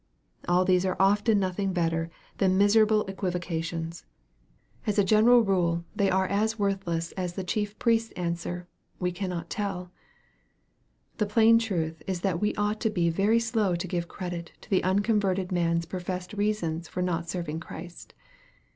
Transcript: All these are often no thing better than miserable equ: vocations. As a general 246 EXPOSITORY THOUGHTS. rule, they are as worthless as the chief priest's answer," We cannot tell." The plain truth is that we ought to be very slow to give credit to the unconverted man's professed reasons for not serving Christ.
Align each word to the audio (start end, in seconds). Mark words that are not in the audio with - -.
All 0.47 0.65
these 0.65 0.83
are 0.83 0.95
often 0.99 1.37
no 1.41 1.51
thing 1.51 1.73
better 1.73 2.09
than 2.39 2.57
miserable 2.57 3.05
equ: 3.05 3.31
vocations. 3.33 4.03
As 4.87 4.97
a 4.97 5.03
general 5.03 5.43
246 5.45 5.85
EXPOSITORY 5.85 5.85
THOUGHTS. 5.85 5.85
rule, 5.85 5.85
they 5.95 6.09
are 6.09 6.43
as 6.43 6.57
worthless 6.57 7.11
as 7.11 7.33
the 7.33 7.43
chief 7.43 7.77
priest's 7.77 8.11
answer," 8.13 8.67
We 8.99 9.11
cannot 9.11 9.51
tell." 9.51 9.91
The 11.17 11.27
plain 11.27 11.59
truth 11.59 12.01
is 12.07 12.21
that 12.21 12.41
we 12.41 12.55
ought 12.55 12.81
to 12.81 12.89
be 12.89 13.11
very 13.11 13.39
slow 13.39 13.75
to 13.75 13.87
give 13.87 14.07
credit 14.07 14.53
to 14.61 14.71
the 14.71 14.83
unconverted 14.83 15.51
man's 15.51 15.85
professed 15.85 16.33
reasons 16.33 16.87
for 16.87 17.03
not 17.03 17.29
serving 17.29 17.59
Christ. 17.59 18.15